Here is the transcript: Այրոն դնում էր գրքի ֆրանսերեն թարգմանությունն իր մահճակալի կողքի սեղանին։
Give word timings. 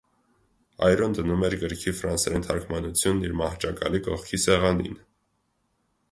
Այրոն 0.85 1.11
դնում 1.17 1.43
էր 1.49 1.55
գրքի 1.63 1.91
ֆրանսերեն 1.99 2.45
թարգմանությունն 2.47 3.27
իր 3.27 3.35
մահճակալի 3.41 4.01
կողքի 4.09 4.41
սեղանին։ 4.47 4.97